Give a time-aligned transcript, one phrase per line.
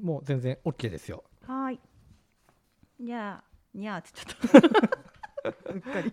[0.00, 1.24] もう全然 OK ですよ。
[1.46, 1.80] はい。
[3.00, 5.72] じゃあにゃーってちょっと。
[5.74, 6.12] うっかり。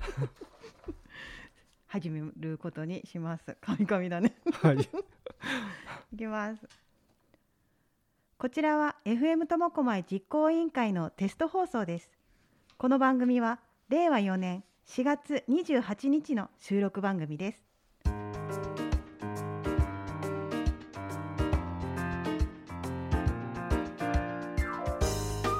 [1.87, 3.57] 始めることにします。
[3.61, 4.35] カミカミだね。
[4.61, 4.77] はい。
[6.13, 6.67] いきます。
[8.37, 12.11] こちらは FM ともこまい実行委員会のテスト放送です。
[12.77, 13.59] この番組は
[13.89, 17.68] 令和4年4月28日の収録番組です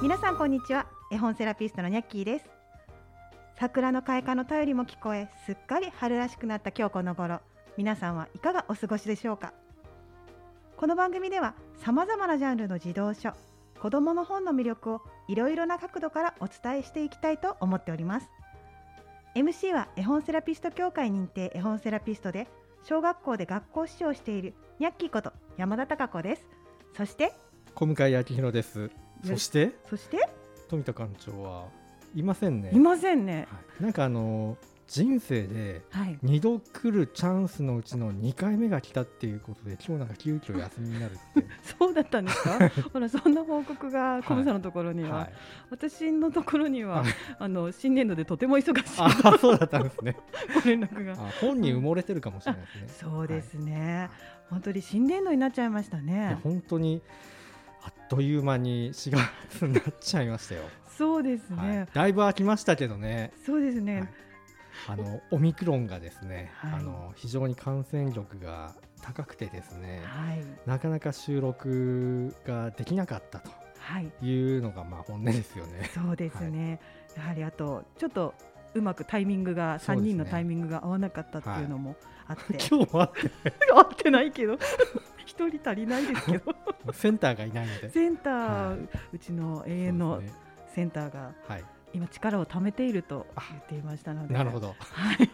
[0.10, 0.88] 皆さんこんにちは。
[1.12, 2.46] 絵本セラピストのニャッキーです。
[3.60, 7.42] 桜の開花の便りも聞こえすっかり春らしくなった今日この頃。
[7.78, 9.54] 皆さんはいかがお過ごしでしょうか。
[10.78, 13.34] この番組ではさまざまなジャンルの児童書
[13.80, 18.32] 子どもの本の魅力をいろいろな角度からお伝えしていきたいと思っております。
[19.36, 22.48] MC は絵本セラピスト協会認定絵本セラピストで
[22.84, 26.48] 小学校で学校指導をしているニャッキーこと山田孝子です。
[26.98, 27.32] そして
[27.76, 28.90] 小向井明宏です。
[29.24, 29.72] そして？
[29.90, 30.18] そして？
[30.70, 31.66] 富田館長は
[32.16, 32.72] いませんね。
[32.74, 33.48] いませんね。
[33.52, 33.84] はい。
[33.84, 34.58] なんかあの
[34.88, 36.18] 人生ではい。
[36.24, 41.48] 2度来るチャンスのうちの2回目が来たっていうことで今日なんか急遽休みになるって
[41.80, 42.70] そうだったんですか？
[42.94, 45.34] ほらそんな報告がコムさんのところには、はい。
[45.70, 47.12] 私のところには、はい。
[47.38, 50.18] あの新年度でとても忙しいあそうだったんですね。
[50.56, 51.14] ご連絡が。
[51.14, 52.88] あ本に埋もれてるかもしれないですね。
[53.12, 54.10] そうですね、
[54.50, 56.40] 本当に新年度になっちゃいましたね。
[56.44, 57.02] 本当に
[57.84, 61.68] あっという間に4月になっちゃいましたよ、そうですはい。
[61.68, 63.32] ね、だいぶ空きましたけどね。
[63.46, 64.10] そうですね、はい。
[64.88, 66.74] あのオミクロンがですね、はい。
[66.74, 70.44] あの非常に感染力が高くてですねはい。
[70.66, 73.50] なかなか収録ができなかったと
[73.80, 74.12] はい。
[74.22, 75.90] いうのがまあ本音ですよね。
[75.94, 76.80] そうですね、
[77.16, 78.34] やはりあとちょっと
[78.76, 80.02] うまくタイミングが3ね。
[80.02, 81.96] 人のタイミングが合わなかったっていうのも
[82.28, 83.12] あって、 今日は
[83.74, 84.60] 合ってないけど
[85.30, 86.56] 一人足りないですけど。
[86.92, 87.90] センターがいないので。
[87.90, 88.90] センター、はい。
[89.14, 90.22] うちの永遠の
[90.74, 91.64] センターがはい、
[91.94, 94.34] 今力を貯めていると言っていましたので。
[94.34, 94.76] なるほど。
[94.80, 95.30] はい、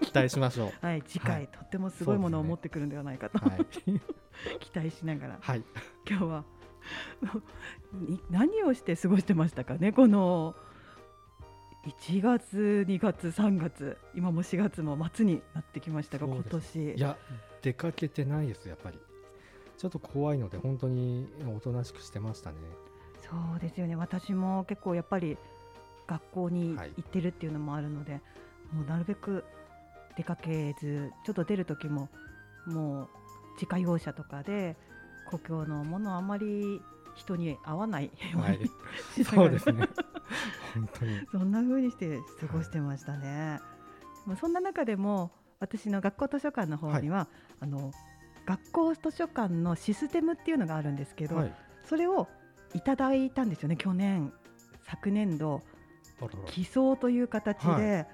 [0.00, 0.72] 期待しましょう。
[0.84, 1.48] はい、次回、はい。
[1.48, 3.64] とってもすごいものを持ってくるんではないかと、はい、
[4.58, 5.38] 期待しながら。
[5.40, 5.62] はい、
[6.08, 6.44] 今日は
[7.92, 9.92] に何をして過ごしてましたかね？
[9.92, 10.56] この
[11.84, 16.94] 1月2月3月今も4月も末になってきましたが今年。
[16.94, 17.16] いや
[17.62, 18.98] 出かけてないですやっぱり。
[19.78, 22.56] ちょっと怖いので本当におとなしくしてましたね。
[23.28, 25.36] そうですよね私も結構やっぱり
[26.06, 28.20] 学校にはい行ってるっていうのもあるので、
[28.72, 29.44] もうなるべく
[30.16, 32.08] 出かけずちょっと出る時も
[32.66, 33.08] もう
[33.54, 34.76] 自家用車とかで
[35.30, 36.80] 故郷のものをあまり
[37.14, 38.70] 人に会わないように、はい、
[39.24, 39.88] そうですね。
[40.74, 41.20] 本当に。
[41.32, 43.60] そんな風にして過ごしてましたね。
[44.26, 47.28] まあそんな中でも私の学校図書館の方には、
[47.60, 47.92] あの
[48.46, 51.54] 学校図書館のシステムっていうのがあるんですけど、はい。
[51.84, 52.28] それを
[52.74, 54.32] いただいたんですよね去年
[54.86, 55.62] 昨年度。
[56.46, 58.06] 寄贈という形で、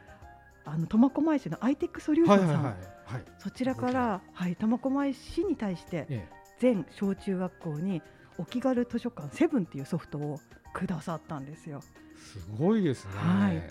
[0.64, 3.22] はあの苫小牧市のアイテックソリューションさん、はいはいはいはい。
[3.38, 6.28] そちらから、はい、苫小牧市に対してえ
[6.58, 8.02] 全小中学校に
[8.38, 10.40] お気軽図書館セブンっていうソフトを
[10.72, 11.80] くださったんですよ。
[11.82, 13.12] え、すごいですね。
[13.14, 13.62] はい。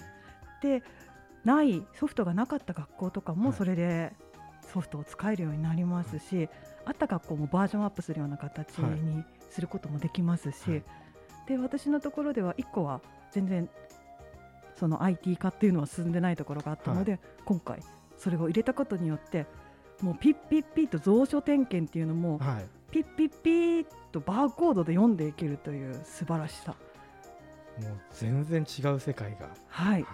[0.62, 0.84] で
[1.44, 3.58] ないソフトがなかった学校とかもはい。
[3.58, 4.14] それで
[4.72, 6.50] ソフトを使えるようになりますし、
[6.86, 10.84] あった学校もバージョンアップするような形にすることもできますし、はい
[11.48, 13.02] で私のところでは1個は
[13.32, 13.68] 全然
[14.76, 17.82] その IT 化っていうのは進んでないところがあったので、今回
[18.18, 19.48] それを入れたことによって
[20.02, 22.66] もうピッピッピッと蔵書点検っていうのもはい。
[22.92, 26.76] ピッピッピッとバーコードで読んでいけるという素晴らしさ。
[27.80, 29.50] もう全然違う世界が。
[29.68, 30.06] はいはい。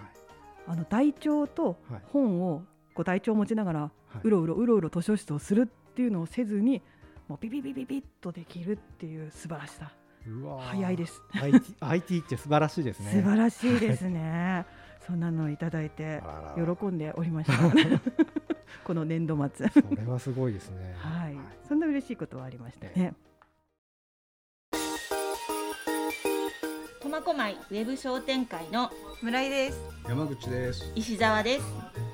[0.68, 2.62] あの台帳とはい本を
[2.94, 3.90] こう台帳を持ちながらは
[4.22, 6.82] うろうろうろうろ図書室をするっていうのをせずに
[7.28, 9.92] もうピピピピピッとできるっていう素晴らしさ。
[10.60, 13.10] 早いです、IT, IT って素晴らしいですね。
[13.12, 14.66] 素晴らしいですね。
[15.06, 16.22] そんなのをいただいて
[16.54, 17.54] 喜んでおりました。
[18.84, 19.68] この年度末。
[19.68, 20.94] それはすごいですね。
[20.98, 21.36] はい、
[21.66, 23.14] そんな嬉しいことはありましたね。
[27.00, 28.90] 苫小牧ウェブ商店会の
[29.22, 29.80] 村井です。
[30.06, 30.92] 山口です。
[30.94, 32.07] 石澤です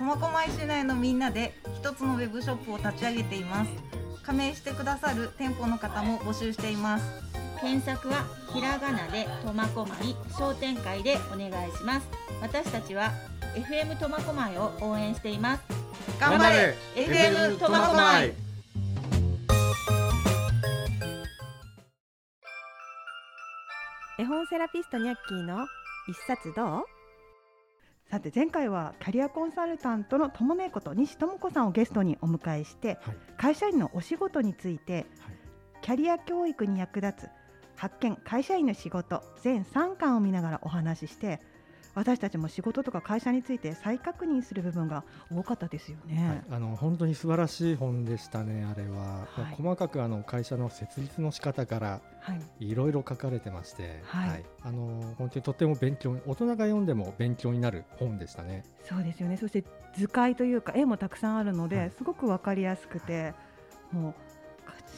[0.00, 3.70] 苫小牧市内のみんなで一つのウェブショップを立ち上げています。
[4.22, 7.04] 加盟してくださる店舗の方も募集しています。
[7.60, 12.08] 検索はひらがなで苫小牧商店会でお願いします。
[12.40, 13.12] 私たちは
[13.54, 15.62] FM 苫小牧を応援しています。
[16.18, 18.34] 頑張れ！FM 苫小牧！
[24.18, 25.66] 絵本セラピストニャッキーの
[26.08, 26.99] 一冊どう？
[28.10, 33.16] さて前回はキャリアコンサルタントの友音こと西智子さんをゲストにお迎えしてはい。
[33.36, 35.06] 会社員のお仕事についてはい。
[35.80, 37.28] キャリア教育に役立つ
[37.76, 41.40] 発見会社員の仕事全3巻を見ながらお話しして
[41.94, 46.42] 私たちも仕事とか会社について再確認する部分が多かったですよね。
[46.50, 49.26] はい、あの本当に素晴らしい本でしたね、あれは。
[49.30, 58.62] はい細かくあの会社の設立の仕方からはい、いろいろ書かれてまして、はいあの本当にとっても勉強に、大人が読んでも勉強になる本でしたね。
[58.84, 59.36] そうですよね。
[59.36, 59.64] そして
[59.96, 63.34] 図解というか絵もたくさんあるので、はいすごくわかりやすくて、
[63.90, 64.14] もう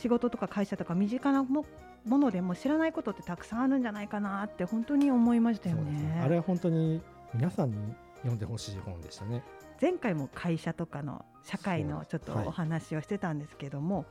[0.00, 1.64] 仕事とか会社とか身近なも
[2.04, 6.20] ものでも知らないことってたくさんあるんじゃないかなって本当に思いましたよそうですね。
[6.22, 7.00] あれは本当に
[7.34, 7.76] 皆さんに
[8.16, 9.43] 読んでほしい本でしたね。
[9.81, 14.04] 前回も会社とかの社会のちょっとはいお話をしてたんですけども、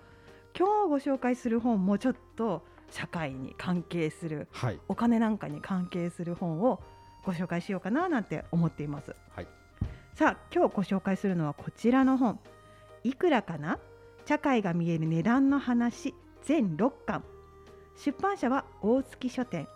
[0.58, 6.82] 今日ご紹介する本もちょっと社会に関係するはい、お金なんかに関係する本を
[7.24, 9.16] ご紹介しようかななんて思っています。
[9.34, 9.48] はい、
[10.14, 12.40] さあ今日ご紹介するのはこちらの本
[13.04, 13.80] 「いくらかな？
[14.26, 16.14] 社会が見える値段の話」
[16.44, 17.24] 全6巻
[17.98, 19.68] 出版社は大月書店。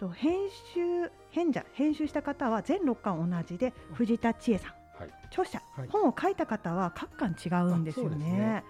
[0.00, 0.32] と編
[0.74, 4.72] 集編者編集した方は全6巻同じで藤田千恵さん。
[4.98, 5.88] はい、著者、はい。
[5.88, 8.24] 本を書いた方は各巻違うんですよね。
[8.24, 8.64] ね。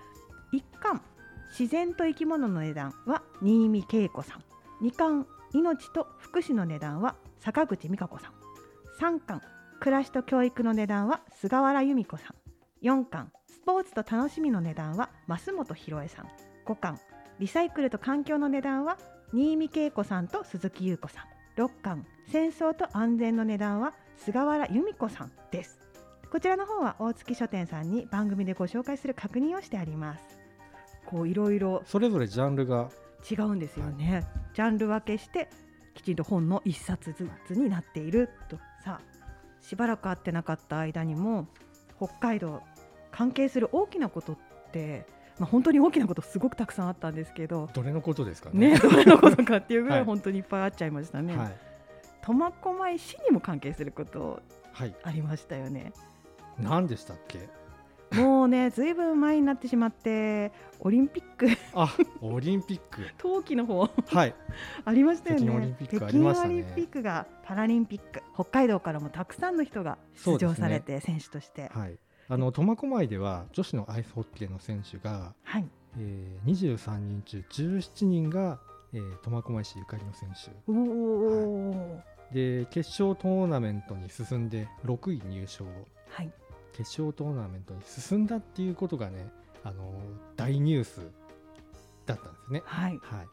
[0.53, 1.01] 一巻。
[1.51, 4.45] 自然と生き物の値段は新見恵子さん。
[4.81, 5.27] 二巻。
[5.53, 8.33] 命と福祉の値段は坂口美香子さん。
[8.99, 9.41] 三巻。
[9.81, 12.35] 暮らしと教育の値段は菅原由美子さん。
[12.81, 13.33] 四巻。
[13.47, 16.29] スポーツと楽しみの値段は増本博恵さん。
[16.65, 16.99] 五巻
[17.41, 18.99] リサイクルと環境の値段は
[19.33, 21.25] 新見恵子さんと鈴木優子さん。
[21.57, 25.81] 六巻戦争と安全の値段は菅原由美子さんです。
[26.31, 30.39] こちらの方は大月書店さんに番組でご紹介する確認をしてあります。
[31.07, 32.91] こういろいろそれぞれジャンルが
[33.29, 35.49] 違うんですよね、ジャンル分けして
[35.95, 39.01] きちんと本の一冊ずつになっているとさあ
[39.63, 41.47] しばらく会ってなかった間にも
[41.97, 42.63] 北海道
[43.11, 44.39] 関係する大きなことっ
[44.73, 45.07] て、
[45.41, 48.73] まあ、本当に大きなことすごくたくさんあったんですけどどれのことですかね。
[48.73, 51.35] ねどれのことかっていうぐらはいい本当にいっぱいあっちゃいましたね。
[51.35, 51.57] はい、
[52.21, 54.43] 苫小牧市にも関係すること
[54.73, 55.95] はい、ありましたよね。
[56.59, 57.49] 何でしたっけ？
[58.13, 63.07] もうねずいぶん前になってしまってオリンピックあ、オリンピック。
[63.17, 64.35] 冬季の方はい、
[64.85, 65.47] ありましたよね。
[65.47, 71.99] 北京オリンピックありましたね北京オリンピックがパラリンピック、北海道からもたくさんの人が出場されて、選手として、はい。
[72.31, 75.65] あの苫小牧では女子のアイスホッケーの選手が、はい、
[75.99, 78.61] えー、23人中17人が、
[78.93, 80.53] えー、苫小牧市ゆかりの選手。
[80.71, 82.01] おお、
[82.33, 86.31] で決勝トーナメントに進んで6位入賞はい、
[86.73, 89.29] 決勝トーナメントに進んだっていうことがね
[89.65, 89.93] あの
[90.37, 91.01] 大ニュース
[92.07, 92.63] だったんですね。
[92.65, 93.29] はい、はい。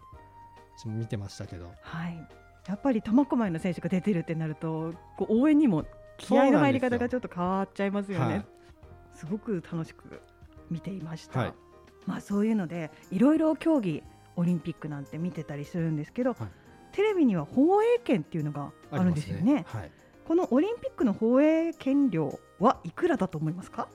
[0.76, 1.72] 私も見てましたけど。
[1.82, 2.28] はい。
[2.68, 5.86] やっぱり苫小牧の選手が出てるってなると、こう応援にも
[6.18, 8.44] 気合の入り方がちょっと変わっちゃいますよね。
[9.18, 10.22] はいすごく楽しく
[10.70, 11.40] 見ていました。
[11.40, 11.54] はい。
[12.06, 14.04] まあそういうのでいろいろ競技
[14.36, 16.48] オリンピックなんて見てたりするんですけど、はい。
[16.92, 19.66] テレビには放映権っていうのがあるんですよね。
[19.68, 19.92] はい、
[20.26, 23.88] このオリンピックの放映権料はいくらだと思いますか？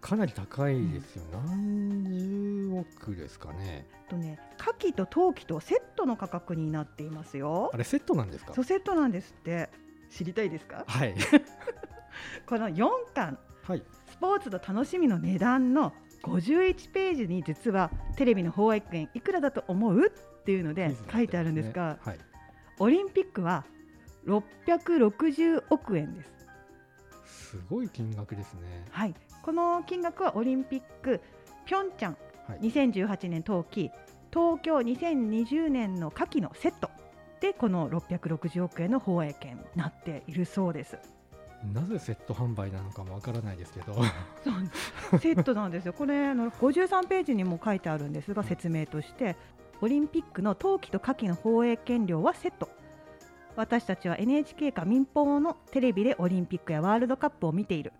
[0.00, 3.86] かなり高いですよ、何十億ですかね。
[4.08, 7.70] とね夏季と冬季とセットの価格になっていますよ。
[7.72, 8.54] あれセットなんですか？
[8.54, 9.70] そうセットなんですって。
[10.10, 10.84] 知りたいですか？
[10.86, 11.14] はい。
[12.46, 13.38] この4巻。
[13.62, 13.82] はい。
[13.92, 15.92] スポーツと楽しみの値段の
[16.22, 22.18] 51ページに実はテレビの放映権いくらだと思うっていうので書いてあるんですが、はい、
[22.78, 23.64] オリンピックは
[24.26, 26.30] 660億円です。
[27.50, 28.60] すごい金額ですね
[28.92, 31.20] はい、この金額はオリンピック
[31.66, 33.90] ピョンチャンはい2018年冬季
[34.32, 36.90] 東京2020年の夏季のセット
[37.40, 40.96] でこの660億円の放映権になっているそうです。
[41.72, 45.92] なぜセット販売なのかもわからないですけどそうセットなんですよ。
[45.92, 49.36] これあの53ページにも書いてあるんですが説明として
[49.80, 52.68] オリンピックの冬季と夏季の放映権料はセット。
[53.54, 57.92] 私たちは NHK か民放のテレビでオリンピックやワールドカップを見ている。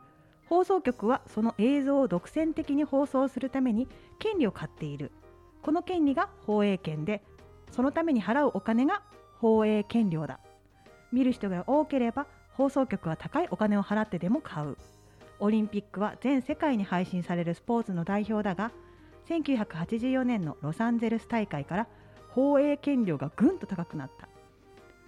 [0.48, 3.88] 放送局はその映像を独占的に放送するために
[4.18, 5.12] 権利を買っている。
[5.62, 7.22] この権利が放映権で、
[7.70, 9.02] そのために払うお金が
[9.38, 10.40] 放映権料だ。
[11.12, 12.26] 見る人が多ければ
[12.62, 14.76] 放送局は高いお金を払ってでも買う。
[15.40, 18.70] オリンピックは全世界に配信されるスポーツの代表だが
[19.28, 21.88] 1984年のロサンゼルス大会から
[22.28, 24.28] 放映権料がぐんと高くなった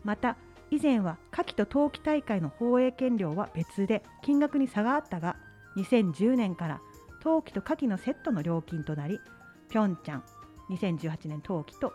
[0.03, 0.37] また
[0.73, 5.37] 以前は夏季と冬季大会の放映権料は別で金額に差があったが
[5.77, 6.81] 2010年から
[7.23, 9.21] 冬季と夏季のセットの料金となり
[9.71, 10.23] ピョンチャン
[10.71, 11.93] 2018年冬季と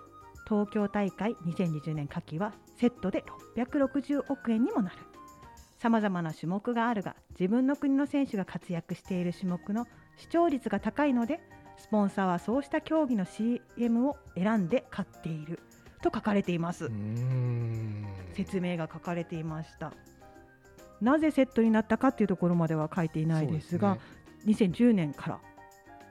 [0.48, 3.26] 東京大会2020年夏季はセットで
[3.58, 5.09] 660億円にもなる
[5.80, 11.40] さまざまな種目があるが自分の国の選手が活躍している種目の視聴率が高いので
[11.78, 15.60] スポンサーはそうした競技の CM を選んで買っている
[16.02, 16.90] と書かれています、
[18.34, 19.94] 説明が書かれていました。
[21.02, 23.98] なぜセットになったかっていうところまでは書いていないですが
[24.46, 25.40] 2010年から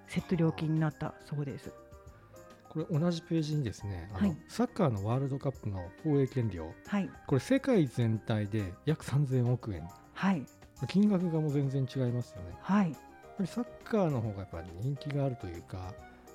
[0.06, 1.72] セット料金になったそうです
[2.68, 4.36] これ同じページにですねあの、はい。
[4.48, 7.10] サッカーのワールドカップの放映権料はい。
[7.26, 9.88] これ世界全体で約3000億円。
[10.14, 10.44] はい。
[10.88, 12.54] 金額がもう全然違いますよね。
[12.60, 12.90] はい。
[12.90, 13.00] やっ
[13.36, 15.92] ぱりサッカーの方がやっぱり人気があるというか、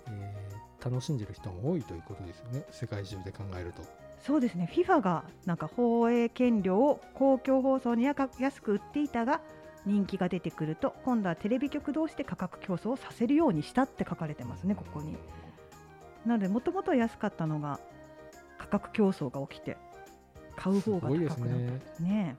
[0.07, 2.65] えー楽しんでる人も多いということですよね。
[2.69, 3.81] 世界中で考えると。
[4.19, 4.69] そうですね。
[4.69, 9.39] FIFA がなんか放映権料を公共放送に安く売っていたが
[9.85, 15.17] 人気が出てくると今度はテレビ局同士で価格競争をさせるようにしたって書かれてますねここに
[16.25, 17.79] なのでもともと安かったのが
[18.57, 19.77] 価格競争が起きて
[20.55, 22.37] 買う方がすごいです高くなったんねですね。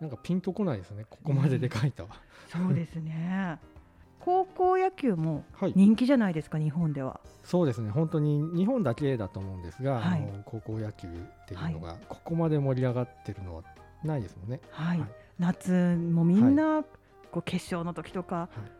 [0.00, 2.10] なんかピンとこないですねここまでで書いたわ、
[2.48, 3.58] そうですね。
[4.20, 5.72] 高校野球もはい。
[5.74, 7.20] 人気じゃないですか日本では。
[7.44, 7.90] そうですね。
[7.90, 10.22] 本当に日本だけだと思うんですが、はい。
[10.22, 11.10] あの高校野球っ
[11.46, 13.62] ていうのがここまで盛り上がってるのは
[14.04, 15.08] ないですもんね、はい、はい。
[15.38, 16.84] 夏もみんな、
[17.30, 18.77] こう決勝の時とか、はい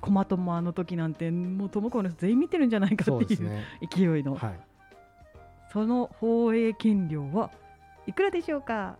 [0.00, 3.64] コマトマの時なんてもうトモコの人全員見てるんじゃないかっていうね。
[3.94, 4.60] 勢いの、はい。
[5.72, 7.50] その放映権料は
[8.06, 8.96] いくらでしょうか？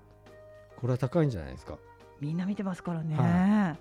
[0.76, 1.78] これは高いんじゃないですか。
[2.20, 3.76] みんな見てますからね、は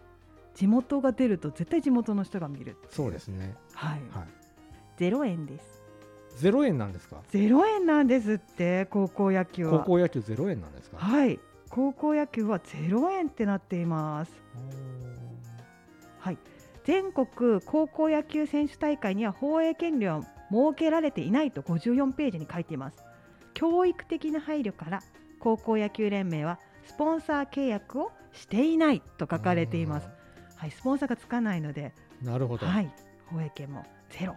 [0.55, 3.55] 地元が出ると絶対地元の人が見るそうですね。
[3.73, 5.03] はい、はい。
[5.03, 5.83] 0円です。
[6.45, 10.97] 0円なんですか？0円なんですって高校野球高は校野球0円なんですか？
[10.97, 11.39] はい。
[11.69, 14.31] 高校野球は0円ってなっています。
[16.19, 16.37] はい、
[16.89, 22.97] 全国高校野球選手大会には放映権料は設けられていないと54ページに書いています。
[23.53, 25.03] 教育的な配慮から
[25.39, 30.09] 高校野球連盟はスポンサー契約をしていないと書かれています。
[30.55, 31.93] はい、スポンサーがつかないので、
[32.23, 32.91] なるほど、はい、
[33.27, 34.35] 放映権もゼロ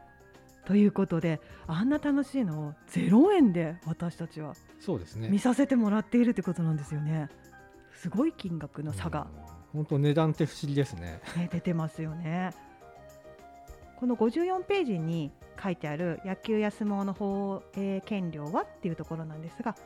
[0.67, 5.31] ということであんな楽しいのを0円で私たちはそうですね。
[5.31, 7.31] 見させてもらっているってことなんですよね。
[7.95, 9.27] すごい金額の差が、
[9.73, 11.21] 本当値段って不思議ですね。
[11.37, 12.51] ね、出てますよね。
[13.97, 15.31] この54ページに
[15.63, 19.77] 書いてある野球や相撲の放映権料はっていうところなんですが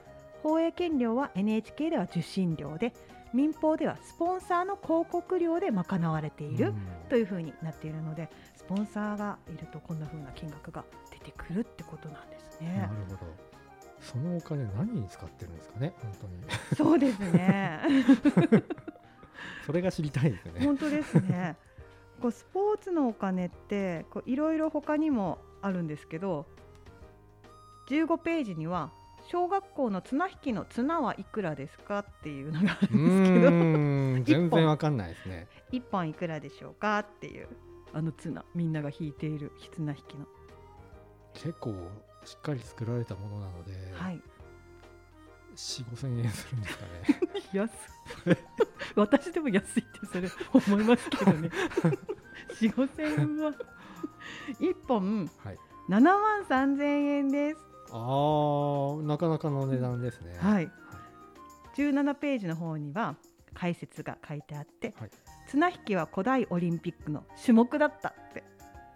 [0.43, 2.95] 放映権料は NHK では受信料で
[3.35, 6.75] 民放ではスポンサーの広告料で賄われているうん。
[7.11, 13.17] というふうになっているのでスポンサーがいるとこんなふうな金額が出てくるってことなんですなねる。
[13.17, 13.31] ほど。
[14.01, 16.89] そのお金何に使ってるんですかね本当に。
[16.91, 17.81] そうですね
[19.67, 20.65] それが知りたいですね。
[20.65, 21.57] 本当ですね。
[22.21, 26.47] こうスポーツのお金ってこういろいろ他にもあるんですけど
[27.89, 28.91] 15ページには
[29.25, 35.47] 小学校の綱引きの綱はいくらですかっていうのがあうるんですけど全然わかんないですね。
[35.73, 37.49] 1本いくらでしょうかっていう
[37.93, 40.27] あの綱みんなが引いている綱引きの、
[41.35, 41.75] 結構
[42.25, 44.23] しっかり作られたものなので、はい
[45.57, 46.91] 4 5千円するんですかね。
[47.53, 47.75] 安い
[48.95, 51.51] 私でも安いってそれ思いますけどね。
[52.61, 53.53] 4 5千円は
[54.61, 55.59] 1本はい。
[55.89, 57.61] 7万3000円です。
[57.93, 60.37] あーなかなかの値段ですね。
[60.39, 60.71] はい。
[61.77, 63.17] 17ページの方には
[63.55, 65.11] 解説が書いてあって、はい。
[65.49, 68.43] 綱引きは古代オリンピックの種目だったって、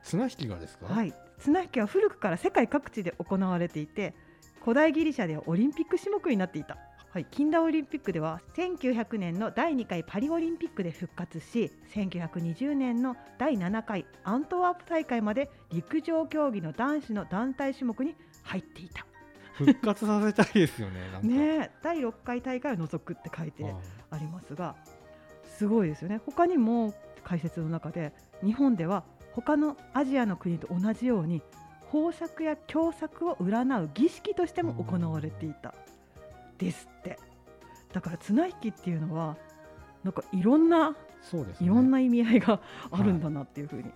[0.02, 4.14] 綱引きがですか、はい、綱引きは古くから世界各地で行われていて
[4.62, 6.76] 古代ギリシャではオリンピック種目になっていた、
[7.12, 19.06] はい、近代オリンピックでは1900年の第2回パリオリンピックで復活し1920年の第7回アントワープ大会まで陸上競技の男子の団体種目に入っていた。
[19.54, 23.64] 復活させたいですよねねえ第6回大会を除くって書いて
[24.10, 24.16] あ。
[24.16, 24.74] ありますが
[25.44, 26.20] すごいですよね。
[26.24, 28.12] 他にも解説の中で
[28.42, 31.42] 日本では他のアジアの国と同じように
[31.92, 35.74] 豊作や凶作を占う儀式としても行われていた。
[36.58, 37.18] ですって。
[37.92, 39.36] だから綱引きっていうのは
[40.04, 41.66] なんかいろんなそうですね。
[41.66, 43.90] いろんな意味合いがあるんだなっていうふうに、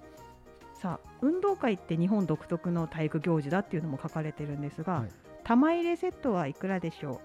[0.74, 5.08] さあ運動会って日本独特の体育行事だっていうのも書かれてるんですが、はい。
[5.44, 7.20] 玉入れセットはいくらでしょ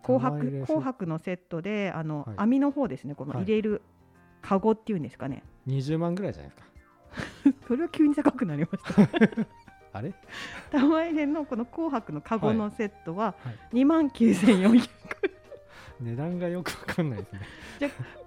[0.00, 0.02] う？
[0.02, 2.36] 紅白紅白のセットであの、はい。
[2.36, 3.44] 網の方ですねこのはい。
[3.44, 3.82] 入れる
[4.40, 6.68] カゴっていうんですかね、20万ぐらいじゃないですか
[7.66, 9.46] それは急に高くなりました。
[9.98, 10.12] あれ、
[10.70, 14.88] 玉入れのこの紅白のカゴのセットははい、2万9400
[16.00, 17.40] 値段がよくわかんないですね。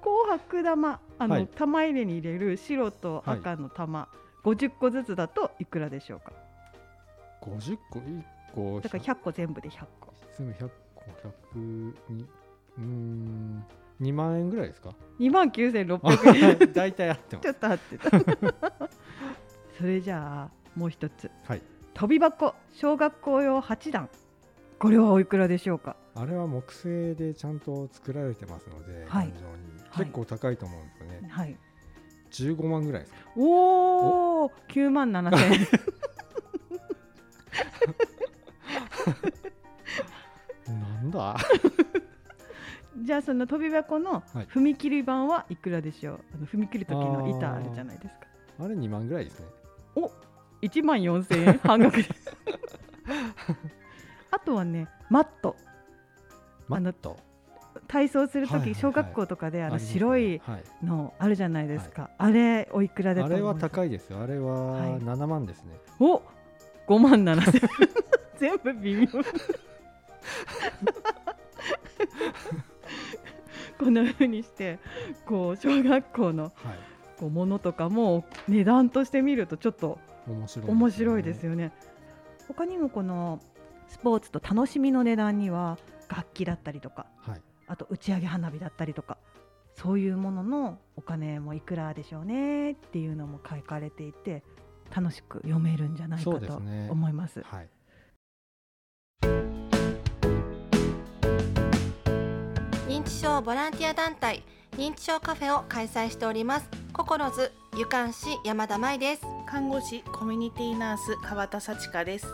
[0.02, 1.48] 紅白玉あの、はい。
[1.48, 4.08] 玉入れに入れる白と赤の玉、
[4.44, 6.34] 50個ずつだといくらでしょうか
[7.42, 8.82] ？50個1個。
[8.82, 10.14] だから100個全部で100個。
[10.36, 11.04] すぐ100個
[11.60, 12.28] 100に
[12.78, 13.66] うーん
[14.02, 16.74] 2万円ぐらいですか？2万9600円。
[16.74, 18.10] 大体あってまちょすっと合ってた。
[19.78, 21.30] それじゃあもう一つ。
[21.44, 21.62] はい。
[21.94, 24.10] 飛び箱小学校用8段。
[24.80, 25.96] これはおいくらでしょうか？
[26.16, 29.32] あれは木製でちゃんと作られてますので、はい。
[29.98, 31.56] 結構高いと思うんですよね、はい。
[32.32, 33.20] 15万ぐらいですか？
[33.38, 35.68] おお9万7千円。
[40.82, 41.38] なんだ？
[43.02, 44.48] じゃあその飛び箱のはい。
[44.54, 46.20] 踏切板はいくらでしょう？
[46.36, 48.28] あの踏み切る時の板あるじゃないですか。
[48.60, 49.46] あれ2万ぐらいですね。
[50.62, 51.60] 1万4千円？
[51.64, 52.06] 半額で。
[54.32, 55.56] あとはねマット。
[56.68, 57.18] マット。
[57.88, 58.76] 体操するはいはいはい。
[58.76, 60.64] 時小学校とかであの白いはい。
[60.86, 64.22] のあるじゃないですか、あれおいくらであれは高いですよ。
[64.22, 64.90] あれははい。
[65.02, 66.22] 7万ですね、お
[66.88, 67.70] 5万7千円。
[68.38, 69.08] 全部微妙
[73.82, 74.78] こんな風にして
[75.26, 76.54] こう小学校のはい。
[77.18, 81.72] こうものとかも値段として見るとちょっと面白いですよね。
[82.48, 83.40] 他にもこの
[83.88, 85.78] スポーツと楽しみの値段には
[86.10, 87.42] 楽器だったりとかはい。
[87.68, 89.18] あと打ち上げ花火だったりとか
[89.76, 94.44] そういうもののお金もいくらでしょうねっていうのも書かれていて
[94.94, 96.90] 楽しく読めるんじゃないかとすね。
[96.92, 97.42] 思います。
[97.42, 97.70] はい
[103.12, 104.42] 知症ボランティア団体
[104.78, 106.68] 認知症カフェを開催しております。
[106.94, 109.24] ココロズ湯管師山田舞です。
[109.46, 112.28] 看護師コミュニティナース川田幸香です。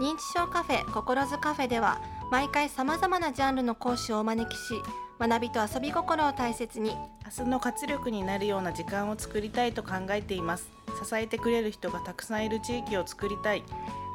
[0.00, 2.00] 認知症カフェココロズカフェでは
[2.32, 4.74] 毎回さまざまなジャンルの講師をお招きし
[5.20, 6.90] 学びと遊び心を大切に
[7.24, 10.68] 明日の活力になるような時間を作りたいと考えています。
[11.02, 13.62] 支えてくれる人がたくさんいる地域を作りたい。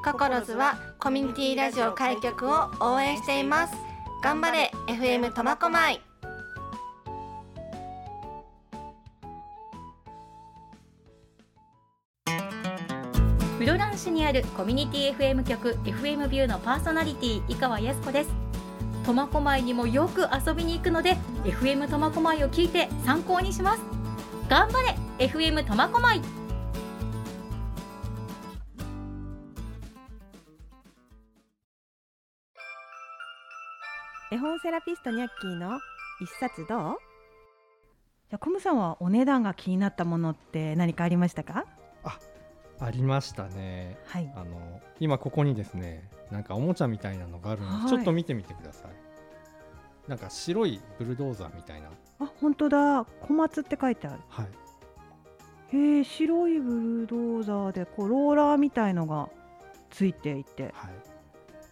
[0.04, 3.91] ココロズはコミュニティラジオ開局を応援しています
[4.22, 6.00] 頑張れ FM 苫小牧。
[13.60, 18.30] 室蘭市にあるコミュニティ FM 局 FM ビューのパーソナリティ井川靖子です。
[19.08, 23.82] 苫小牧にもよく遊びに行くので FM 苫小牧を聞いて参考にします。
[24.48, 26.41] 頑張れ FM 苫小牧。
[34.52, 35.80] 本セラピストニャッキーの
[36.20, 36.98] 一冊どう？
[38.30, 41.66] じゃあコムさんはお値段が気になったものって何かありましたか？
[42.82, 43.98] ありましたね。
[44.08, 44.30] はい。
[44.36, 47.90] あの今ここにですねなんかおもちゃみたいなのがあるので、はい。
[47.90, 48.92] ちょっと見てみてください。
[50.10, 51.88] なんか白いブルドーザーみたいな。
[52.20, 53.06] あ本当だ。
[53.22, 54.20] 小松って書いてある。
[54.28, 55.78] はい。
[55.78, 59.30] へえ白いブルドーザーでこうローラーみたいのが
[59.92, 60.92] ついていてはい。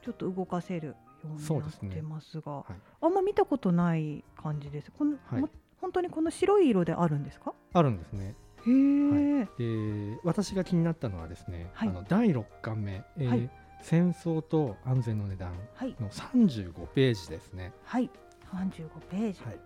[0.02, 0.96] ちょっと動かせる
[1.28, 1.96] ようになっそうですね。
[1.96, 2.74] てますがはい。
[3.02, 4.92] あんま見たことない感じです。
[4.98, 5.42] この、はい。
[5.42, 5.50] も
[5.82, 7.54] 本当にこの白い色であるんですか？
[7.74, 8.36] あるんですね。
[8.68, 11.90] へえ、で私が気になったのはですね、はい。
[11.90, 13.50] あの第6巻目、えーはい。
[13.82, 15.96] 戦争と安全の値段はい。
[16.02, 18.10] の35ページですね、はい。
[18.54, 19.42] 35ページ。
[19.46, 19.60] はい、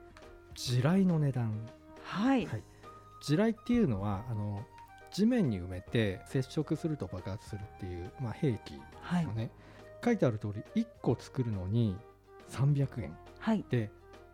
[0.54, 1.68] 地雷の値段。
[2.04, 2.63] はい、はい。
[3.24, 4.63] 地雷っていうのはあの
[5.12, 9.24] 地面に埋めて接触すると爆発するっていう、まあ、兵器ですはい。
[9.24, 9.50] よね、
[10.04, 11.96] 書いてある通り1個作るのに
[12.50, 13.18] 300円。
[13.39, 13.63] はい。
[13.70, 13.89] で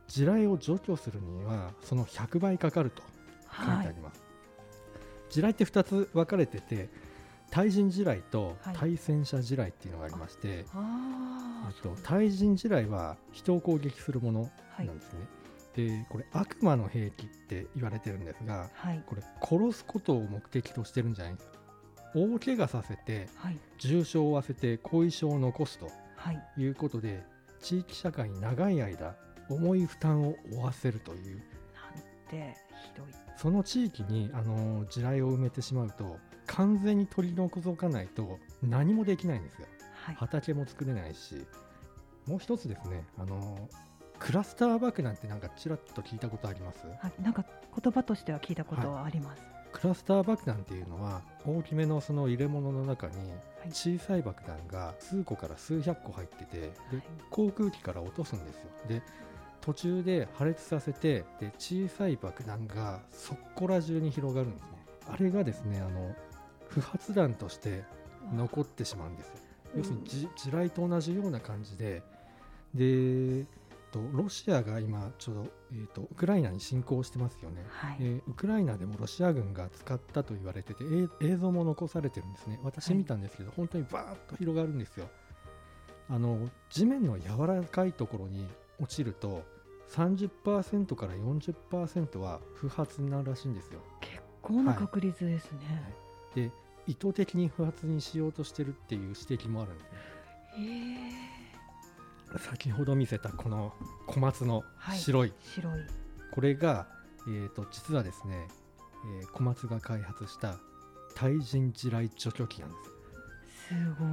[0.07, 3.03] 地雷を除去するにはその100倍かかると
[3.55, 4.23] 書いてはいあります、
[5.29, 6.89] 地雷って2つ分かれてて
[7.51, 8.75] 対人地雷とはい。
[8.75, 14.87] 対戦車地雷っていうのがありまして、あえっと、対人地雷は人を攻撃するものはい。
[14.87, 15.19] なんですね、
[15.75, 19.03] でこれ悪魔の兵器って言われてるんですがはい。
[19.05, 21.51] これ殺すことを目的としてるんじゃないんですよ
[22.15, 23.57] 大怪我させてはい。
[23.77, 26.43] 重傷を負わせて後遺症を残すとはい。
[26.57, 27.23] いうことで
[27.61, 29.15] 地域社会に長い間
[29.49, 31.43] 重い負担を負わせるというなん
[32.29, 33.07] てひどい。
[33.37, 36.17] その地域にあの地雷を埋めてしまうと
[36.47, 39.67] 完全に取り除かないと何もできないんですよ。
[40.05, 40.15] はい。
[40.15, 41.45] 畑も作れないし
[42.27, 43.69] もう一つですねあの
[44.19, 46.79] クラスター爆弾ってなんかちらっと聞いたことあります？
[46.85, 47.21] はい。
[47.21, 47.45] なんか
[47.81, 49.41] 言葉としては聞いたことはあります、
[49.71, 53.71] クラスター爆弾っていうのは大きめのその入れ物の中にはい。
[53.71, 56.73] 小さい爆弾が数個から数百個入っててではい。
[57.29, 58.63] 航空機から落とすんですよ。
[58.87, 59.01] で
[59.61, 64.69] 途中で破裂させてで小さい爆弾がそっこら中に広がるんですね。
[65.07, 66.15] あれがですねあの
[66.69, 67.83] 不発弾として
[68.33, 69.33] 残ってしまうんですよ。
[69.77, 72.01] 要するに地地雷と同じような感じで
[72.73, 73.45] で
[73.91, 77.97] とロシアが今ちょうど、えー、とウクライナに侵攻してますよね、はい。
[77.99, 82.59] えーウクライナでもロシア軍が使ったと言われててえ映像も残されてるんですね。
[82.63, 85.09] 私見たんですけど、本当にバーッと広がるんですよ。
[86.09, 88.47] あの地面の柔らかいところに
[88.79, 89.43] 落ちると
[89.91, 93.81] 30%から40%は不発になるらしいんですよ。
[94.01, 95.93] 結構な確率ですね、
[96.33, 96.51] で
[96.87, 99.97] 意図的に不発にしようとしてるっていう指摘もあるんですね。
[100.57, 101.28] へえ
[102.37, 103.73] 先ほど見せたこの
[104.07, 104.99] 小松のはい。
[104.99, 105.73] 白い、白い。
[106.31, 106.87] これが、
[107.27, 108.47] えー、と実はですね、
[109.21, 110.59] えー小松が開発した
[111.15, 112.89] 対人地雷除去機なんです。
[113.69, 114.05] すご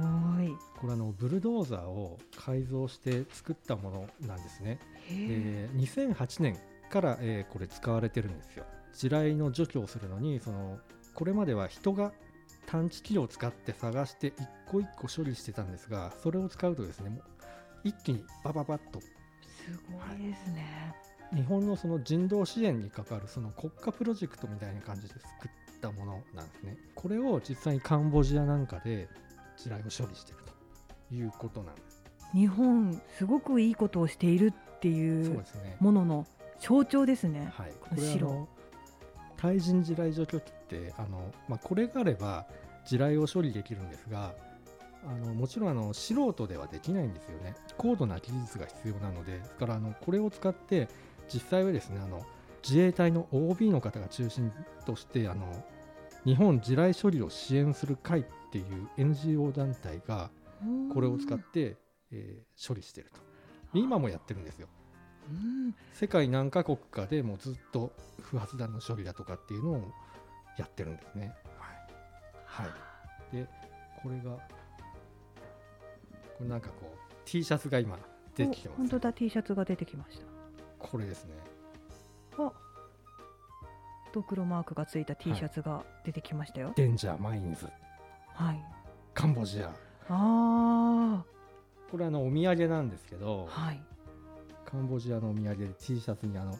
[0.43, 0.55] い。
[0.79, 4.79] これあのブルドーザーを改造して作ったものなんですね。
[5.09, 6.57] へえで2008年
[6.89, 8.65] から、えーこれ使われてるんですよ。
[8.93, 10.79] 地雷の除去をするのにその
[11.13, 12.11] これまでは人が
[12.65, 17.21] 探知機を使って探して一個一個処理してたんですがそれを使うとですねもう
[17.83, 18.99] 一気にバババッと。
[19.01, 19.07] す
[19.91, 20.95] ごいですね。
[21.33, 26.77] 日本のその人道支援に関わるその国家プロジェクトみたいな感じで作ったものなんですね。
[26.95, 29.09] これを実際にカンボジアなんかで
[29.57, 30.41] 地雷を処理している
[31.09, 32.03] ということなんです。
[32.33, 35.43] 日本すごくいいことをしているっていう
[35.79, 36.27] ものの
[36.59, 37.51] 象徴ですね。
[37.53, 38.47] はい、この白の
[39.37, 42.47] 対人地雷除去機ってあの、まあ、これがあれば
[42.85, 44.33] 地雷を処理できるんですが
[45.07, 47.55] あのもちろんあの素人ではできないんですよね。
[47.77, 49.39] 高度な技術が必要なので。
[49.39, 50.89] ですからあのこれを使って
[51.33, 52.25] 実際はですねあの
[52.63, 54.51] 自衛隊の OB の方が中心
[54.85, 55.63] としてあの
[56.25, 60.29] 日本地雷処理を支援する会っていう NGO 団体が
[60.93, 61.77] これを使って、
[62.11, 63.19] えー処理してると。
[63.73, 64.67] 今もやってるんですよ。
[65.29, 65.75] うん。
[65.93, 67.91] 世界何カ国かでもうずっと
[68.21, 69.91] 不発弾の処理だとかっていうのを
[70.57, 71.35] やってるんですね。
[72.47, 72.67] はい。
[72.67, 72.71] は
[73.31, 73.47] い、で、
[74.01, 74.37] これが、
[76.37, 77.97] これなんかこう、T シャツが今
[78.35, 78.77] 出てきてます。
[78.77, 80.25] お本当だ T シャツが出てきました。
[80.79, 81.31] これですね。
[82.37, 82.51] あ
[84.13, 86.71] ドクロマークがついた T シャツが出てきましたよ。
[86.75, 87.67] Danger Mines、
[88.33, 88.63] はい、
[89.13, 89.73] カンボジア。
[90.09, 91.25] あ
[91.91, 93.81] これあのお土産なんですけどあ、はい。
[94.65, 96.57] カンボジアのお土産で T シャツにあの、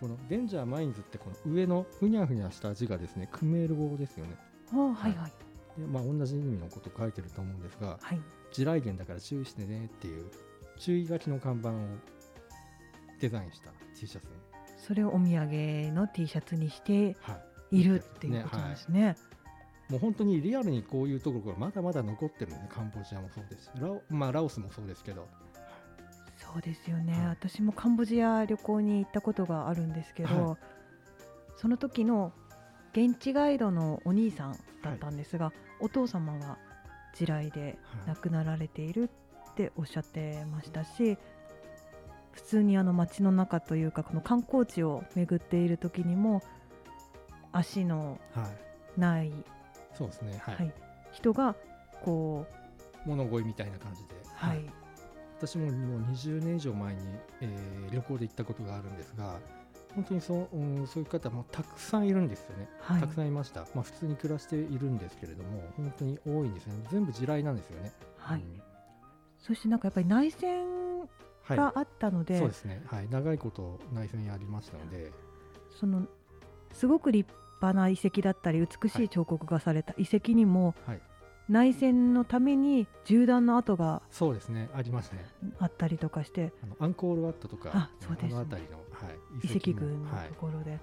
[0.00, 4.36] この Danger Minesってこの上のふにゃふにゃした字がですね、クメール語ですよね。
[4.72, 5.12] あーはい。
[5.12, 5.32] はい。
[5.80, 8.20] でまあ同じ意味のこと書いてると思うんですが、はい
[8.52, 10.30] 地雷原だから注意してねっていう
[10.78, 11.74] 注意書きの看板を
[13.20, 14.32] デザインした T シャツに、
[14.76, 17.38] それをお土産の T シャツにしては
[17.72, 17.82] い。
[17.82, 19.16] るっていうことですね。
[19.88, 23.64] もう本当にリアルにこういうところがまだまだ残ってるのでカンボジアもそうです。
[23.66, 25.28] しラオ,、まあ、ラオスもそうですけど。
[26.36, 27.26] そうですよね、はい。
[27.28, 30.58] 私もカンボジア旅行に行ったことがあるんですけど、は
[31.56, 32.32] その時の
[32.92, 36.58] 現地ガイドのお兄さんだったんですが、お父様は
[37.16, 37.76] 地雷ではい。
[38.08, 39.10] 亡くなられている
[39.50, 41.16] っておっしゃってましたし
[42.32, 46.42] 普通にあの街の中というかこの観光地を巡っている時にも
[47.52, 49.00] 足のはい。
[49.00, 49.32] ない、
[49.94, 50.74] そうですねはい、はい、
[51.12, 51.54] 人が
[52.02, 52.46] こ
[53.04, 54.64] う、物乞いみたいな感じで、はい。
[55.38, 57.00] 私ももう20年以上前に、
[57.42, 59.38] えー旅行で行ったことがあるんですが
[59.96, 63.00] 本当にそう,、うん、そういう方もたくさんいるんですよね、はい。
[63.00, 66.86] たくさんいました、まあ、普通に暮らしているんですけれども本当に多いんですよね。
[66.92, 67.92] 全部地雷なんですよね。
[68.18, 68.40] はい。
[68.40, 68.62] うん。
[69.38, 70.66] そしてなんかやっぱり内戦
[71.42, 71.56] はい。
[71.56, 75.12] があったので、そうですね、はい、長いこと内戦ありましたので、
[75.80, 76.06] その
[76.72, 77.30] すごく立
[77.62, 81.00] 派な遺跡だったり美しい彫刻がされた遺跡にも、はい
[81.48, 85.24] 内戦のために銃弾の跡がそうですね、ありますね、
[85.58, 88.82] あったりとかしてあのアンコールワットとか、あそうですの辺りの、は
[89.44, 90.80] い、遺跡も群のはいところで、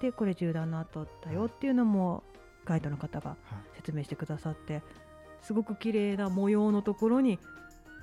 [0.00, 2.22] でこれ銃弾の跡だよはいっていうのも
[2.64, 3.36] ガイドの方がはい。
[3.76, 4.82] 説明してくださって
[5.42, 7.38] すごく綺麗な模様のところに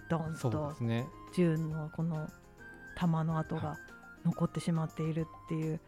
[0.10, 0.74] ドンと
[1.36, 2.28] 銃のこの
[2.96, 3.78] 弾の跡はが
[4.26, 5.80] 残ってしまっているっていう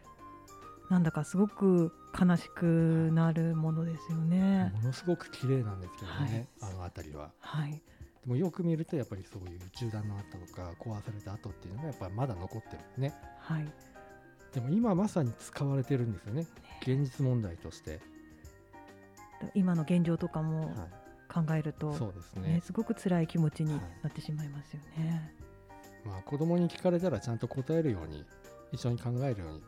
[0.90, 4.72] なんだかすごく悲しくなるものですよね。
[4.74, 7.30] ものすごく綺麗なんですけどね、はいあの辺りは。
[7.38, 7.80] はい、で
[8.26, 13.14] もよく見ると、やっぱりそういう銃弾の跡とか、壊された跡っていうのが、やっぱりまだ残ってるんですね。
[13.38, 13.72] はい、
[14.52, 16.44] でも今まさに使われてるんですよね、
[16.82, 18.00] 現実問題として。
[19.54, 20.88] 今の現状とかもは
[21.32, 22.60] 考えると、い、そうですねね。
[22.64, 25.32] すごく辛い気持ちにはいなってしまいますよね。
[26.04, 28.24] まあ、子供に聞かれたらちゃんと答えるように、
[28.72, 29.62] 一緒に考えるように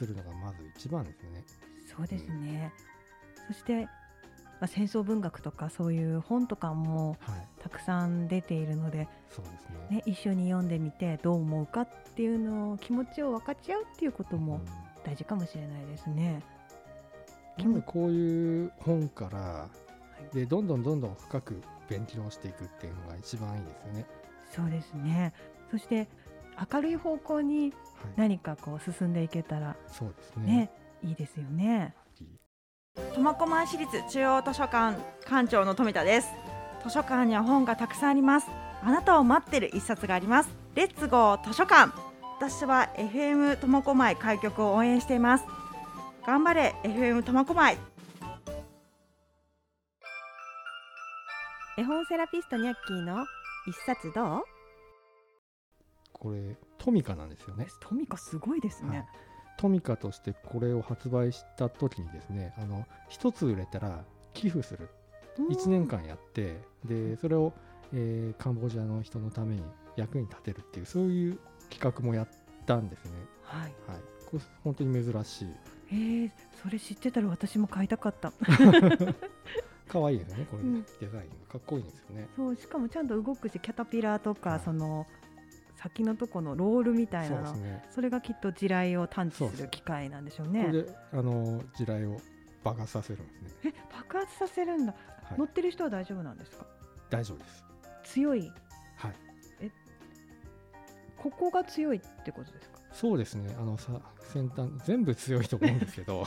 [0.00, 1.44] するのがまず一番ですね。
[1.86, 2.72] そうですね、
[3.48, 3.90] そして、ま
[4.62, 9.96] あ、戦争文学とかそういう本とかもはい、たくさん出ているので、そうですね。
[9.96, 14.62] ね、一緒に読んでみてどう思うかっていうのを気持ちを分かち合うっていうこともうん
[15.04, 16.42] 大事かもしれないですね。
[17.58, 19.68] まずこういう本から、
[20.32, 24.06] でどんどんどんどん深く勉強していくっていうのが一番いいですよね。
[24.50, 25.32] そうですね
[25.70, 26.08] そして
[26.72, 30.44] 明るい方向にはい、何かこう進んでいけたらそうですね。
[30.46, 30.70] ね
[31.04, 31.94] いいですよね。
[33.14, 36.28] 苫小牧市立中央図書館館長の富田です。
[36.82, 38.48] 図書館には本がたくさんあります。
[38.82, 40.50] あなたを待ってる一冊があります。
[40.74, 41.92] レッツゴー図書館。
[42.38, 45.44] 私は FM 苫小牧開局を応援しています。
[46.26, 47.78] 頑張れ FM 苫小牧。
[51.76, 53.24] 絵本セラピストニャッキーの
[53.66, 54.59] 一冊どう？
[56.20, 57.66] これトミカなんですよね。
[57.80, 59.06] トミカすごいですはいね。
[59.56, 64.88] トミカとしてこれを発売した時にですねあの一つ売れたら寄付する
[65.38, 67.52] 1年間やってでそれを、
[67.92, 69.62] えーカンボジアの人のために
[69.96, 72.28] 役に立てるっていうそういう企画もやっ
[72.66, 73.12] たんですね。
[73.42, 73.62] はい。
[73.62, 73.72] はい、
[74.26, 75.48] これ本当に珍しい
[75.92, 76.30] えー、
[76.62, 78.32] それ知ってたら私も買いたかった。
[79.88, 82.28] 可愛いですよねこれね、うんデザインがかっこいいんですよね。
[82.36, 85.06] そうしかもちゃんと動くしキャタピラーとか、はいその
[85.82, 87.82] 先のとこのロールみたいなのそね。
[87.90, 90.64] それがきっと地雷を探知する機械なんでしょうこね。
[90.66, 92.20] れであの地雷を
[92.62, 93.72] 爆発させるんですね。
[93.74, 94.98] え爆発させるんだ、は
[95.36, 96.66] い乗ってる人は大丈夫なんですか？
[97.08, 97.64] 大丈夫です。
[98.14, 98.50] 強い
[98.96, 99.12] はい。
[101.16, 102.78] ここが強いってことですか？
[102.92, 103.54] そうですね。
[103.58, 103.92] あのさ
[104.32, 106.26] 先端全部強いと思うんですけど、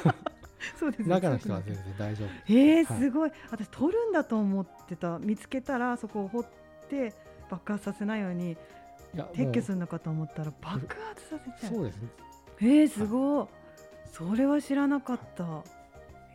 [0.78, 2.28] そうです中の人は全然大丈夫。
[2.48, 6.46] えー、はいすごい、私取るんだと思ってた見つけたらそこを掘っ
[6.88, 7.12] て
[7.50, 8.56] 爆発させないように
[9.14, 11.72] 撤去すもるのかと思ったら爆発させちゃう。
[11.72, 12.08] うそうですね。
[12.60, 13.46] えー、すごい。
[14.12, 15.44] それは知らなかった。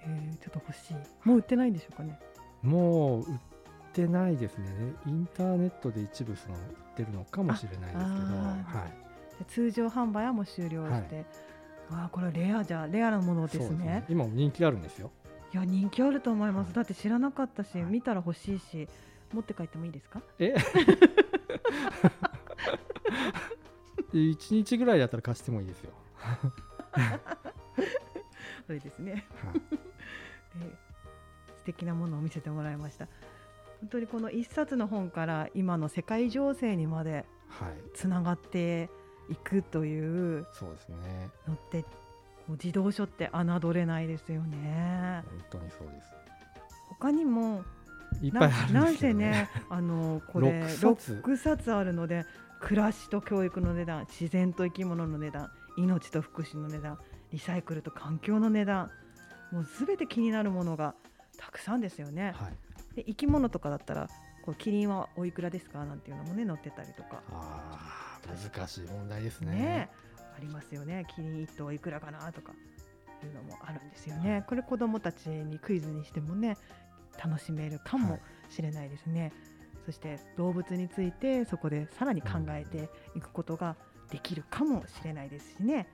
[0.05, 0.93] えー、ちょっと欲しい。
[1.27, 2.19] もう売ってないんでしょうかね？
[2.61, 3.25] もう売っ
[3.93, 4.65] てないですね。
[5.05, 6.61] インターネットで一部その売っ
[6.95, 8.85] てるのかもしれないですけど、は
[9.39, 9.39] い。
[9.39, 11.25] で通常販売はもう終了して、
[11.91, 14.05] ああこれレアじゃレアなものですそうね。
[14.09, 15.11] 今も人気あるんですよ。
[15.53, 16.67] いや人気あると思います。
[16.67, 16.75] はい。
[16.75, 17.83] だって知らなかったし、はい。
[17.91, 18.87] 見たら欲しいし
[19.33, 20.21] 持って帰ってもいいですか？
[20.39, 20.55] え？
[24.13, 25.91] 一日ぐらいだったら貸してもいいですよ。
[28.65, 29.11] それですね
[29.43, 29.53] はい。
[30.59, 30.75] で
[31.57, 33.07] 素敵なものを見せてもらいました
[33.81, 37.73] 本当にこの一冊の本から今の世界情勢にまではい。
[37.93, 38.89] つながって
[39.29, 41.29] いくというそうですね。
[41.47, 46.07] のってこう児童書って侮れないですよね本当にそうです。
[46.89, 47.63] 他にも
[48.21, 49.47] いっぱいあるんななんですけど、ね。
[49.47, 52.25] せね あのこれ六冊？6冊あるので
[52.59, 56.99] 暮らしと教育の値段自然と生き物の値段命と福祉の値段
[57.31, 58.91] リサイクルと環境の値段
[59.51, 60.93] もうすべて気になるものが
[61.37, 62.33] たくさんですよね。
[62.35, 62.95] はい。
[62.95, 64.07] で生き物とかだったら
[64.43, 65.85] こうキリンはおいくらですか？
[65.85, 68.19] なんていうのもね載ってたりとかああ、
[68.53, 69.51] 難しい問題ですね。
[69.51, 69.89] ね
[70.35, 72.31] ありますよねキリン1頭いくらかな？
[72.33, 72.53] とか
[73.23, 74.43] いうのもあるんですよね。
[74.47, 76.57] これ子どもたちにクイズにしてもね
[77.21, 79.31] 楽しめるかもしれないですね。
[79.85, 83.75] そして動物についてそこでさらに考えていくことが
[84.11, 85.87] できるかもしれないですしね。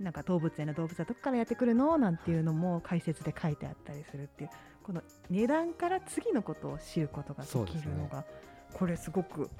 [0.00, 4.50] なんか動物園の動物はどこからやってくるのなんていうのも解説で書いてあったりするっていう
[4.82, 8.24] この値段から次のことを知ることができるのが、
[8.72, 9.50] これすごく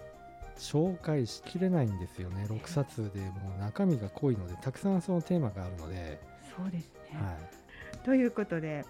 [0.56, 2.46] 紹介しきれないんですよね。
[2.48, 6.20] 6冊でもう中身が濃いので、たくさんそのテーマがあるので、
[6.56, 7.18] そうですね。
[7.20, 7.98] はい。
[8.04, 8.84] ということで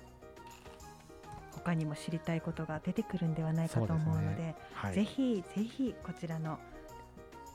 [1.57, 4.57] 他にも知りたいことが出てくるんではないかと思うのでね。
[4.75, 4.95] はい。
[4.95, 6.59] ぜひぜひこちらの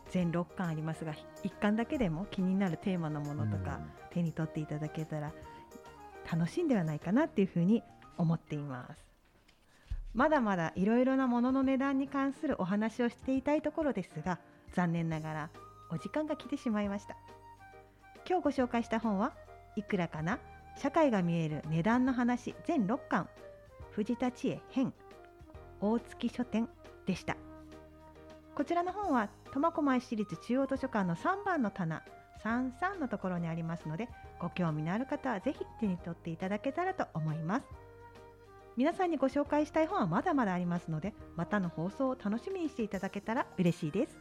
[0.10, 5.32] 全6巻ありますが1巻だけでも気になるテーマのものとか手に取っていただけたら
[6.30, 7.82] 楽しいんではないかなっていうふうに
[8.18, 9.06] 思っています。
[10.14, 14.40] まだまだいろいろなものの値段に関するお話をしていたいところですが
[14.74, 15.50] 残念ながら
[15.90, 17.16] お時間が来てしまいました。
[18.28, 19.34] 今日ご紹介した本は
[19.78, 20.40] いくらかな？
[20.78, 23.30] 社会が見える値段の話全6巻
[23.92, 24.94] 藤田知恵編
[25.80, 26.68] 大月書店
[27.06, 27.36] でした。
[28.56, 32.04] こちらの本は苫小牧市立中央図書館の3番の棚
[32.44, 37.66] 33のところにありますのでご興味のある方はぜひ手に取っていただけたらと思います。
[38.78, 44.18] 皆さんにご紹介したい本はまだまだありますのでまたの放送を楽しみにしていただけたら嬉しいです。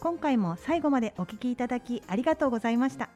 [0.00, 3.10] 今回も最後までお聞きいただきありがとうございました。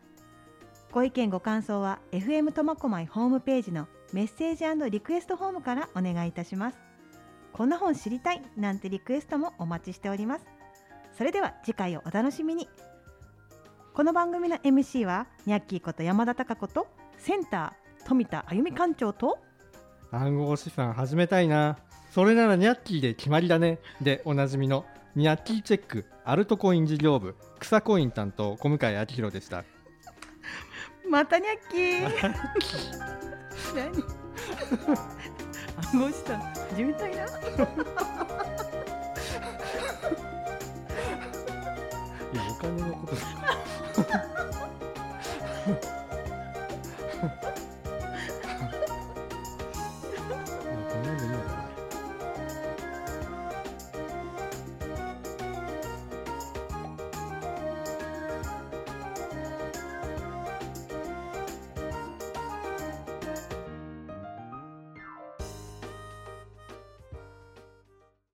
[0.92, 6.78] ご意見ご感想は FM 苫小牧ホームページのメッセージリクエストフォームからお願いいたします
[7.52, 10.46] こんな本知りたいなんてリクエストもお待ちしております
[11.16, 12.68] それでは次回をお楽しみに
[13.94, 16.86] この番組の MC はニャッキーこと山田貴子と
[17.18, 19.38] センター富田あゆみ館長と
[20.12, 21.78] 暗号資産始めたいな。
[22.12, 23.78] それならニャッキーで決まりだね。
[24.00, 29.64] で、おなじみのニャッキーチェック、アルトコイン事業部、草コイン担当、小向井明宏でした。
[31.08, 33.36] またニャッキー
[33.74, 33.92] 何？
[35.92, 36.40] 暗号資産
[36.74, 37.18] 地みたいない
[42.36, 43.14] やお金のこと